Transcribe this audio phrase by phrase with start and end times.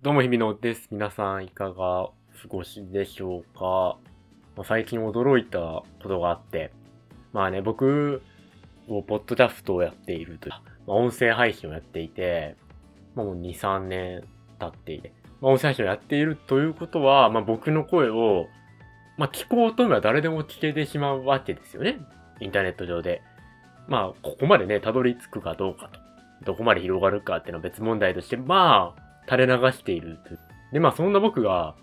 [0.00, 0.86] どうも、日々のです。
[0.92, 3.98] 皆さん、いかがお過ごしでしょうか、
[4.54, 6.70] まあ、最近驚いたことがあって、
[7.32, 8.22] まあね、僕、
[8.86, 10.52] ポッドキャストをやっているという、
[10.86, 12.54] まあ、音声配信をやっていて、
[13.16, 14.22] まあ、もう2、3年
[14.60, 18.46] 経っていて、まあ、音声配信をやっているということは、まあ、僕の声を、
[19.16, 21.98] まあ、聞こうと思えば誰でも聞けてしまうわけですよね。
[22.38, 23.20] インターネット上で。
[23.88, 25.98] まあ、ここまでね、たどり着くかどうかと。
[26.44, 30.18] どこまで広がるかっていうのは別問題として、まあ、垂れ流している
[30.72, 31.74] で、まあ、そんな僕が、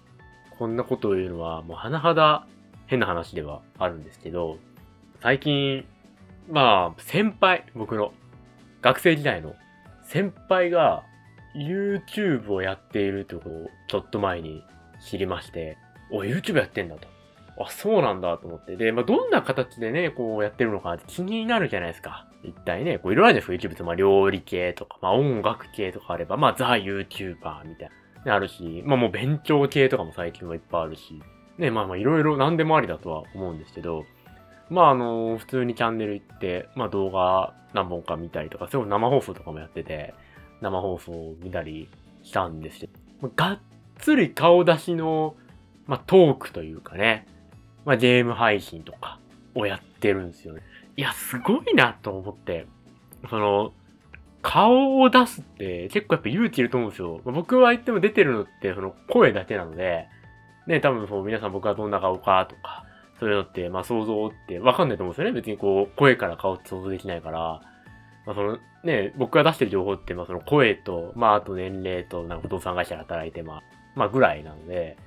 [0.58, 2.48] こんなことを言うのは、もう甚だ
[2.88, 4.58] 変な話ではあるんですけど、
[5.22, 5.86] 最近、
[6.50, 8.14] まあ、先輩、僕の、
[8.82, 9.56] 学生時代の
[10.04, 11.04] 先輩が
[11.56, 14.64] YouTube をやっているということをちょっと前に
[15.04, 15.78] 知りまして、
[16.12, 17.08] お、YouTube やってんだと。
[17.58, 18.76] あ、そうなんだと思って。
[18.76, 22.28] で、まあ、どんな形でね、こうやってるのか気になるじゃないですか。
[22.48, 23.70] 一体ね、こういろいろあるじゃないですか。
[23.70, 27.90] YouTube って、まあ、料理系とか、まあ、音楽系とかあれば、まあ、ザ・ YouTuber みたい
[28.26, 28.34] な。
[28.34, 31.22] あるし、まあ、もう勉強系とかも最近はいっぱいあるし。
[31.58, 34.04] ね、まあまあ、いろいろ何でもありだとは思うんですけど、
[34.70, 40.14] まあ、あの、普通にチャンネル行って、まあ、動画何本か見たりとか、すごい生放送とかもやってて、
[40.62, 41.88] 生放送を見たり
[42.24, 42.90] したんですけ
[43.22, 43.60] ど、がっ
[43.98, 45.36] つり顔出しの、
[45.86, 47.28] まあ、トークというかね、
[47.86, 49.20] まあ、ゲーム配信とか
[49.54, 50.62] をやってるんですよね。
[50.98, 52.68] いや、すごいなと思って、
[53.30, 53.74] その、
[54.42, 57.20] 顔を出すって結構やっぱ勇気いると思うんですよ。
[57.26, 60.08] 僕は言っても出てるのってその声だけなので、
[60.68, 62.86] ね、多分そう皆さん僕はどんな顔かとか、
[63.20, 65.32] そういうのって、まあ想像ってわかんないと思うんですよね。
[65.34, 67.62] 別にこう、声から顔って想像できないから。
[68.28, 73.64] まあその、ね、僕が出してる情報って、まあその声と、まああと年齢と、なんか不動産会社で働いて、まあ、
[73.96, 74.98] まあぐらいなので、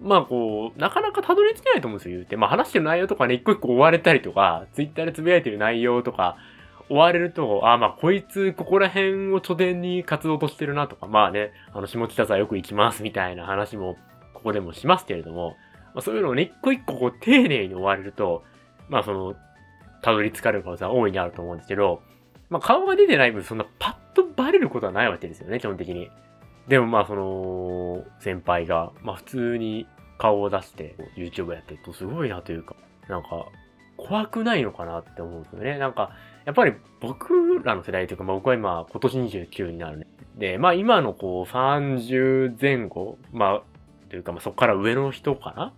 [0.00, 2.36] まあこう、なかなかたどり着けないと思うんですよ、言うて。
[2.36, 6.36] まあ話してる内容とかね、一個一個追われたりとか、ツイッターでつぶやいてる内容とか、
[6.90, 13.96] 追われると、ああ、まあこいつ、ここら辺を拠点に活動としてるなとか、まあね、あの、下北沢よく行きますみたいな話も、
[14.34, 15.56] ここでもしますけれども、
[15.94, 18.44] まあそういうのをね、一個一個こう、丁寧に追われると、
[18.88, 19.34] まあその、
[20.02, 22.02] たどり着かれる可能性は大いにあると思うんですけど、
[22.50, 26.10] まあ顔が出てない分、そんなパッとバレることはないわけですよね、基本的に。
[26.68, 27.22] でもまあその、
[28.20, 29.86] 先輩が、まあ普通に
[30.18, 32.76] 顔を出して YouTube やってるとすごいなというか、
[33.08, 33.46] なんか、
[33.96, 35.78] 怖くないのかなって思うんですよね。
[35.78, 36.10] なんか、
[36.44, 40.06] やっぱり僕らの世代というか、まあ僕は今、今年29になるね。
[40.36, 43.62] で、まあ今のこう30前後、まあ、
[44.10, 45.72] というかまあそこから上の人かな？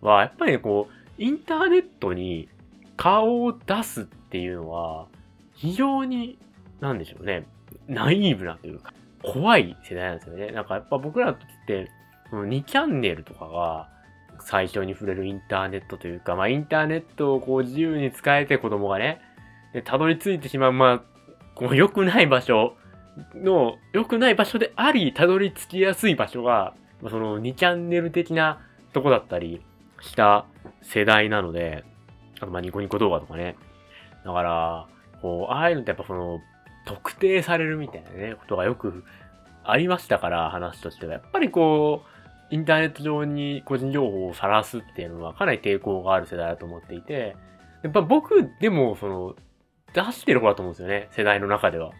[0.00, 2.48] は、やっぱりこう、インターネットに
[2.96, 5.06] 顔を出すっていうのは、
[5.54, 6.38] 非常に、
[6.80, 7.46] なんでしょうね、
[7.86, 8.92] ナイーブなというか、
[9.22, 10.52] 怖い世代なんですよね。
[10.52, 11.90] なんかやっぱ僕らの時って、
[12.32, 13.88] 2チャンネルとかが
[14.40, 19.20] 最初に触れるインターネットというか、まあインターネットをこう自由に使えて子供がね、
[19.72, 21.02] で、たどり着いてしまう、まあ、
[21.54, 22.76] こう良くない場所
[23.34, 28.60] の、良くない場所であり、たどり着きやすい場所が、まあ、その2チャンネル的な
[28.92, 29.62] とこだったり
[30.00, 30.46] した
[30.82, 31.84] 世代なので、
[32.40, 33.56] あとまあニコニコ動画とかね。
[34.24, 34.86] だから、
[35.22, 36.40] こう、ああいうのってやっぱその、
[36.90, 39.04] 特定されるみたいなね、ことがよく
[39.62, 41.12] ありましたから、話としては。
[41.12, 42.02] やっぱりこ
[42.50, 47.36] う、インターネット上に個人情報を晒すっていうのはかなり抵抗がある世代だと思っていて、
[47.84, 49.36] やっぱ僕でもその、
[49.94, 51.92] 出してる方だと思うんですよね、世代の中では。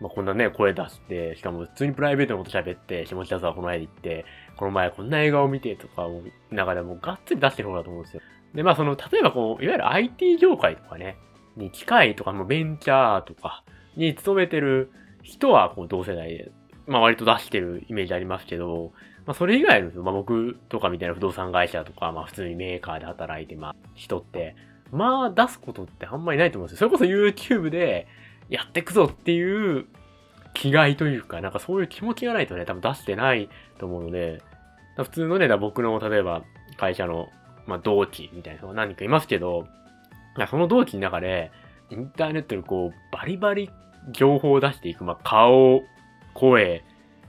[0.00, 4.24] まあ、こんなね、声出して、しかも普通にプライベートのこと喋って、下北沢この前行って、
[4.56, 6.22] この前こんな映画を見てとかを
[6.52, 8.22] 中でもがっつり出してる方だと思うんですよ。
[8.54, 11.16] で、まあその、例えばこう、いわゆる IT 業界とかね、
[11.56, 13.64] に近いとか、もベンチャーとか
[13.98, 14.90] に勤めてる
[15.22, 16.50] 人はこう同世代で、
[16.86, 18.92] まあ割と出してるイメージありますけど、
[19.26, 24.56] まあそれ以外の、まあ僕とかみたいな不動産会社とか、まあ普通にメーカーで働いて、まあ人って、
[24.90, 26.88] まあ出すことってあんまりないと思うんですよ。
[26.88, 28.06] それこそ YouTube で
[28.48, 29.86] やってくぞっていう
[30.54, 34.42] 気概というか、なんかそういう気持ちがないとね、多分出してないと思うので、
[34.96, 36.42] 普通のね、僕の例えば
[36.76, 37.28] 会社の、
[37.66, 39.68] まあ、同期みたいな人が何人かいますけど、
[40.48, 41.52] その同期の中で、
[41.90, 43.70] インターネットにこう、バリバリ
[44.12, 45.82] 情報を出していく、まあ、顔、
[46.34, 46.84] 声、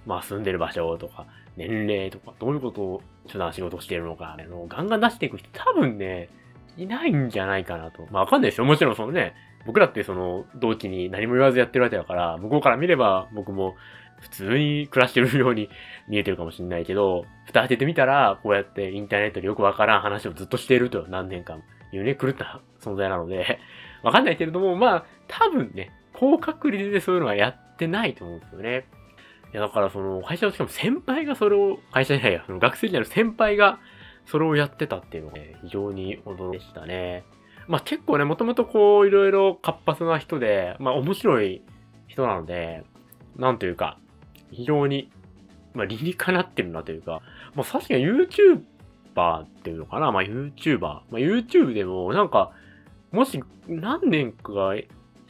[0.06, 6.30] まあ、住んでる場所とか、年齢とか、どういうことを普段仕事してるのか、あのガンガン出していく人多分ね、
[6.78, 8.08] いないんじゃないかなと。
[8.12, 8.66] まあわかんないですよ。
[8.66, 9.34] もちろんそのね、
[9.66, 13.76] 僕らってその同期に何も言わずやってるわけだから、向こうから見れば僕も
[14.22, 15.70] 普通に暮らしてるように
[16.08, 21.62] 見えてるかもしれないけど、蓋開けてみたら、こうやってインターネットでよくわからん話をずっとしていると何年間
[21.92, 23.60] いうね、狂った存在なので、
[24.04, 28.86] わかんないけれども、まあ、多分ね、高確率でそういうのはやってないと思うんですよね。
[29.54, 33.80] いや、だからその、会社のしかも先輩がそれを、会社じゃないや、その学生時代の先輩が
[34.26, 37.24] それをやってたっていうのが、ね、非常に驚きでしたね。
[37.68, 41.62] まあ結構ね、もともとこう、いろいろ活発な人で、まあ面白い
[42.08, 42.84] 人なので、
[43.38, 43.98] なんというか、
[44.52, 45.10] 非常に
[45.74, 47.22] まあ理にかなってるなというか、
[47.56, 50.80] まあ確かに YouTuber っていうのかなまあ YouTuber。
[50.80, 52.52] まあ YouTube でもなんか、
[53.12, 54.52] もし何年か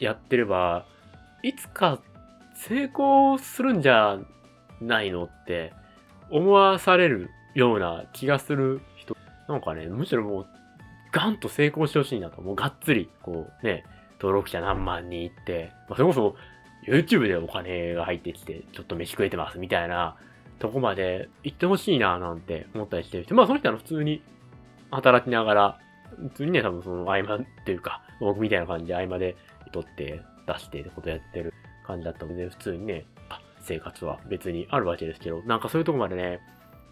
[0.00, 0.86] やってれば、
[1.42, 2.00] いつか
[2.54, 4.18] 成功するんじゃ
[4.80, 5.72] ないのって
[6.30, 9.16] 思わされるような気がする人。
[9.48, 10.46] なんかね、むしろもう
[11.12, 12.40] ガンと成功してほしいなと。
[12.42, 13.84] もうがっつり、こうね、
[14.20, 16.36] 登録者何万人いって、まあ、それこそ
[16.86, 20.16] YouTube でお金が入ってきて、ちょっと飯食えてますみたいな
[20.58, 23.34] とこまで行ってほしいななんて思ったりしてる。
[23.34, 24.22] まあその人は普通に
[24.90, 25.78] 働きながら、
[26.16, 29.36] 普通にね、多分その合間っていうか、僕みたいな感じで合間で
[29.72, 31.52] 撮って出してってことやってる
[31.86, 33.06] 感じだったので、普通にね、
[33.62, 36.40] 生活は別にあるわけですけど、なんかそういうとこまでね、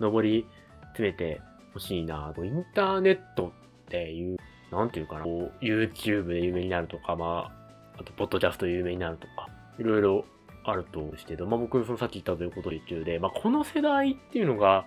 [0.01, 0.47] 登り
[0.93, 1.41] 詰めて
[1.73, 3.53] ほしいなインターネット
[3.87, 4.39] っていう、
[4.71, 7.51] なんていうかな、こう YouTube で有名になるとか、ま
[7.97, 9.49] あ、あと、ポッドキャストで有名になるとか、
[9.79, 10.25] いろいろ
[10.65, 14.87] あるとしてど、まあ僕、そのさっき言ったということで中で、まあこの世代っていうのが、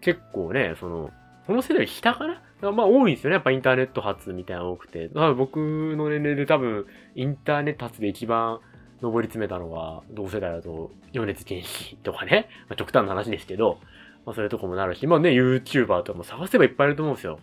[0.00, 1.10] 結構ね、その、
[1.46, 3.34] この世代下かなまあ多いんですよね。
[3.34, 5.08] やっぱインターネット発みたいなの多くて。
[5.36, 5.56] 僕
[5.96, 8.60] の年齢で多分、インターネット発で一番
[9.02, 12.48] 上り詰めたのは、同世代だと、米津玄師とかね。
[12.68, 13.78] まあ極端な話ですけど、
[14.24, 17.38] まあそういうとこもなるし、まあね、YouTuber とかも探せばいっぱいいると思うんですよ。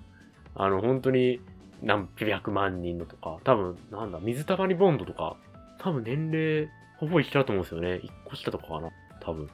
[0.56, 1.40] あの、本当に
[1.84, 5.36] 何百万人のとか、多分、なんだ、水溜りボンドとか、
[5.80, 8.00] 多分年齢、ほぼ一緒だと思うんですよね。
[8.02, 8.90] 一個下とかかな。
[9.20, 9.50] 多分。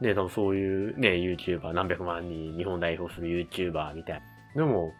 [0.00, 4.35] ね、多分そういうね、YouTuber、何百万人、日本代表する YouTuber みたいな。
[4.56, 4.92] でも、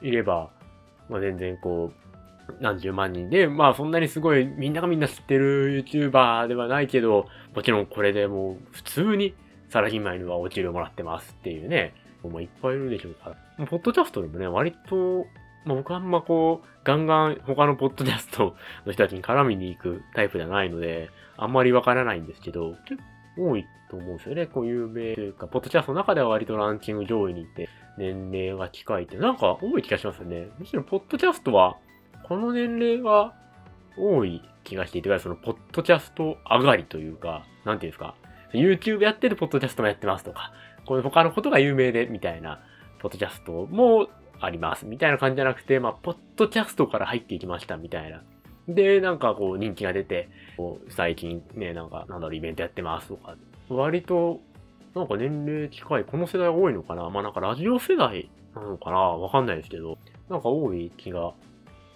[0.00, 0.50] いれば、
[1.08, 2.02] まあ全然こう、
[2.60, 9.34] 何十万人で、まあそんなにすごい、みんながみんな知ってる YouTuber ではないけど、もちろんこれでもう普通に
[9.68, 13.66] サラリーマンにはお給料もらってますっていうね、もういっぱいいるでしょうから。
[13.66, 15.26] ポッドキャストでもね、割と、
[15.64, 23.00] まあ、僕あんまこう、ガンガン他のポッドキャストの人たちに絡みに行くタイプじゃないので、あんまりわからないんですけど、結
[23.36, 24.46] 多いと思うんですよね。
[24.46, 27.68] こう有名というか、ポッドキャストの中では割とランキング上位にいて、
[27.98, 30.48] 年齢が近いって、なんか多い気がしますよね。
[30.58, 31.76] むしろポッドキャストは、
[32.24, 33.34] この年齢が
[33.96, 38.14] 多い気がしていて、そのポッドキャスト上がりというか、なんていうんですか、
[38.52, 40.52] YouTube やってるポッドキャストもやってますとか、
[40.86, 42.62] こういう他のことが有名で、みたいな、
[42.98, 44.08] ポッドキャストも
[44.40, 48.22] あります、みたいな感じじゃなくて、まあ、ポッドキャストから入っていきました、みたいな。
[48.74, 53.36] で、なんかこう人気が出て、こう最近ね、なんか、なんだろう、イベントやってますとか、
[53.68, 54.40] 割と、
[54.94, 57.08] なんか年齢近い、この世代多いのかな。
[57.10, 58.98] まあなんかラジオ世代なのかな。
[58.98, 59.98] わかんないですけど、
[60.28, 61.32] なんか多い気が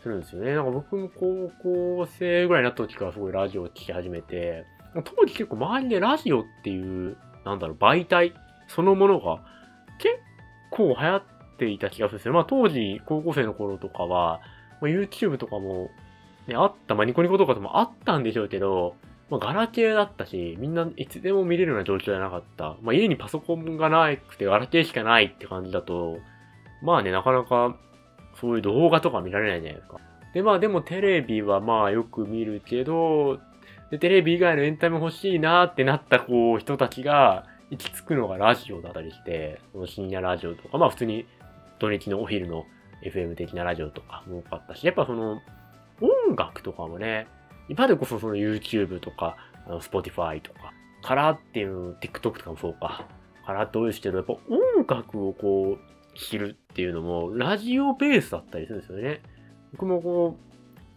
[0.03, 0.55] するんですよね。
[0.55, 4.65] なんか僕も高校生ぐらいになった時からすごいラジオを聴き始めて、
[5.05, 8.33] 当時結構周りでラジオっていう、なんだろう、媒体
[8.69, 9.43] そのものが
[9.99, 10.15] 結
[10.71, 11.23] 構流行っ
[11.59, 12.35] ていた気がするんですよ。
[12.35, 14.41] まあ当時、高校生の頃とかは、
[14.81, 15.91] ま、YouTube とかも、
[16.47, 18.97] ね、あった、まあニコニコとかでもあったんでしょうけど、
[19.31, 22.77] まあガラケーだったし、みんないつでも見れるような状況じゃなかった。
[22.83, 26.19] まあ家にパソコンがなくてガラケーしかないって感じだと、
[26.83, 27.77] まあね、なかなか
[28.41, 29.99] そういう動画とか見られないじゃないですか。
[30.35, 33.41] で、まあでもテレビはまあよく見るけど、
[33.91, 41.27] で、テレビ以外のエンタメ欲しいなってなったこう人たちが、行き着くのがラジオだったりして、その深夜ラジオとか、まあ普通に
[41.79, 42.65] 土日のお昼の
[43.05, 45.41] FM 的なラジオとかも多かったし、やっぱその
[46.01, 47.27] 音楽とかもね、
[47.69, 50.73] 今でこそその YouTube とか、あの Spotify とか、
[51.03, 53.07] からっていう、TikTok とかもそうか、
[53.45, 59.21] からって多いですけど、やっぱ音楽をこう、知るっていうのも、ラジオベースだったりするんですよね。
[59.73, 60.37] 僕もこ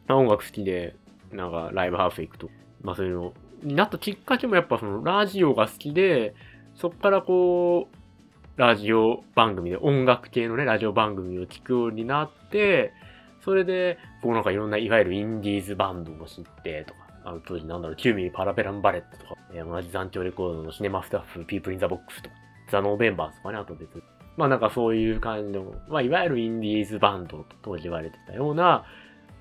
[0.07, 0.95] う、音楽好きで、
[1.31, 2.49] なんかライブハウス行くと、
[2.81, 6.33] まあそういうのになったきっかけもやっぱそのラジオが好きで、
[6.75, 12.93] そこからこう、ラジオ番組で音楽系のね、ラジオ番組を聴くようになって、
[13.41, 22.35] それで、こうなんかいろんな、いわゆるインディーズバンドを知ってとか、あの当時なんだろう、9mm Parabellum Bullet とか、えー、同じ残響レコードの cinema staff、People In The Box とか、
[22.71, 23.95] THE NOVEMBERS とかね、あと別。
[23.95, 24.01] に
[24.37, 28.85] まあなんかそういう感じの、まあいわゆるインディーズバンドと当時言われてたような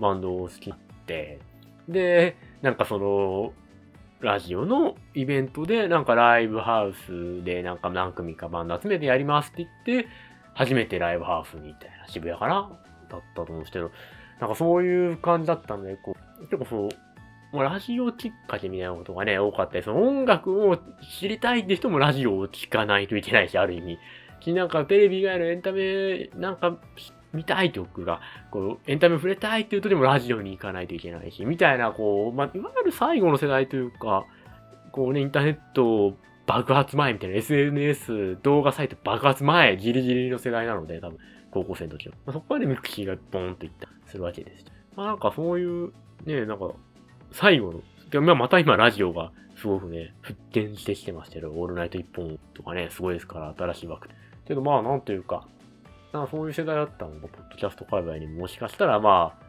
[0.00, 0.75] バンドを好きっ
[1.07, 1.40] て、
[1.88, 3.52] で、なんかその、
[4.21, 10.09] ラジオのイベントで、なんかライブハウスでなんか何組かバンド集めてやりますって言って、
[10.55, 12.69] 初めてライブハウスに行ったよな、渋谷かな。
[13.09, 13.91] だったと思うんですけど、
[14.41, 16.88] なんかそういう感じだったんで、こう、結構そう、
[17.53, 20.79] もうラジオきっかけみたいなことがね、多かったり、その音楽を
[21.21, 23.99] 知りたいって人もラジオを聴かないといけないし、ある意味。
[24.53, 26.79] なんかテレビ以外のエンタメなんか
[27.33, 34.27] 見たい曲が、こう、エンタメ触れたいっていうとでもラジオに行かないといけないし、みたいな、こう、まあ、いわゆる最後の世代というか、
[34.93, 41.19] こうね、インターネット爆発前みたいな SNS 動画サイト爆発前、ギリギリの世代なので、多分、
[41.50, 42.14] 高校生の時は。
[42.26, 44.64] まあ、そこまで mixi がボーンといった、するわけです。
[44.97, 45.93] まあなんかそういう、
[46.25, 46.71] ね、なんか、
[47.33, 54.09] 最後の、でもまた今ラジオがすごくね、復権してきてましたけど、オールナイト一本とかね、すごいですから、新しい枠。
[54.47, 55.47] けどまあ、なんというか、
[56.12, 59.49] なんかそういう世代だったのが、ポッドキャスト界隈にもしかしたらまあ、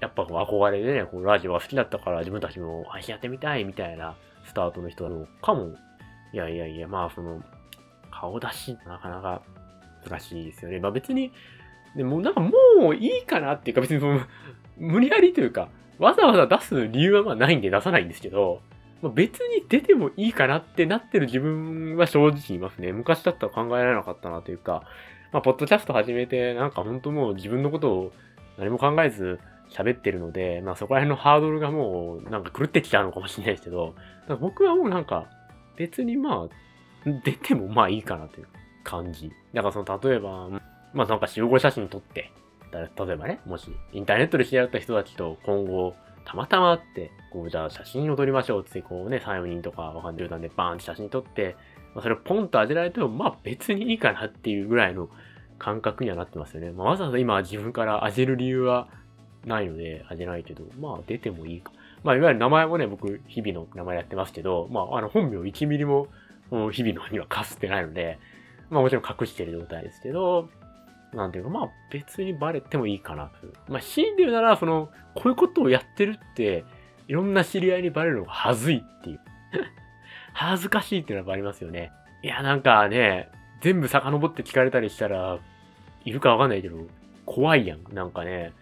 [0.00, 5.74] やっぱ憧れでね、こうラジオが好きだったから自分たちも配信やってみたいみたいなスタートの人なのかも。
[6.32, 7.42] いやいやいや、まあその、
[8.10, 9.42] 顔出し、なかなか
[10.08, 10.80] 難しいですよね。
[10.80, 11.32] まあ別に、
[11.96, 12.50] でもなんかも
[12.90, 14.20] ういいかなっていうか別にその、
[14.78, 18.60] 無理やりというか、わざわざ出す理由はまあないんで出さないんですけど、
[19.02, 22.92] まあ、別に出てもいいかなってなってる自分は正直いますね。
[22.92, 24.82] 昔だったら考えられなかったなというか、
[25.32, 28.12] まあ、ポッドキャスト始めて、なんか本当もう自分のことを
[28.58, 29.38] 何も考えず
[29.70, 33.94] 喋ってるので、まあそこら辺のハードルがもうなんか狂ってきちゃうのかもしれないですけど、
[34.40, 35.26] 僕はもうなんか
[35.76, 38.46] 別にまあ出てもまあいいかなという
[38.86, 39.32] 感じ。
[39.52, 40.48] だからその例えば、
[40.94, 42.30] まあなんか集合写真撮って、
[42.72, 51.56] 例えばね、もしインターネットで知り合った人たちと今後たまたまって、こうじゃあ写真を撮りましょうってこうね、3、4人とかわかんないんでバーンって写真撮って、
[51.94, 55.08] まあ、それをポンと当てられてもまあ別にいいかなっていうぐらいの
[55.58, 56.70] 感覚にはなってますよね。
[56.70, 58.88] まあ、わざわざ今自分から当てる理由は
[59.44, 61.72] ないので、あげないけど、まあ出てもいいか。
[62.02, 66.08] まあいわゆる名前もね、僕、日々の名前やってますけど、まああの本名1ミリも、
[66.72, 68.18] 日々のにはかすってないので、
[68.70, 70.48] まあもちろん隠してる状態ですけど、
[71.12, 73.72] なんていうか、まあ別にバレてもいいかなと。
[73.72, 76.64] まあ死んで言うなら、その、こういうことをやってるって、
[77.08, 79.20] いろんな知り合いにバレるのが恥ずいっていう。
[80.32, 81.92] 恥ずかしいっていうのはありますよね。
[82.22, 83.30] いや、なんかね、
[83.60, 85.38] 全部遡って聞かれたりしたら、
[86.04, 86.76] いるかわかんないけど、
[87.24, 87.94] 怖いやん。
[87.94, 88.52] なんかね、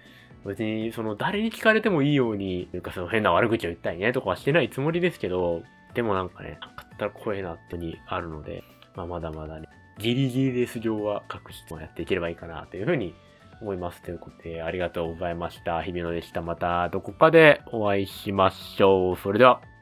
[0.47, 5.63] 別に、その、誰に聞かれてもいいように、というか、その変な悪口を言ったりね、とかはしてないつもりですけど、
[5.95, 8.63] でもなんかね、なかったら怖いなってにあるので、
[8.95, 13.15] まあ、まだまだね、ギリギリレス上は各質問やっていければいいかなというふうに
[13.61, 14.03] 思います。
[14.03, 15.83] ということで、ありがとうございました。
[15.83, 16.43] 日比野でした。
[16.43, 19.17] またどこかでお会いしましょう。
[19.17, 19.74] それでは。